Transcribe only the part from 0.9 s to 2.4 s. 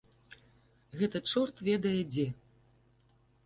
Гэта чорт ведае дзе!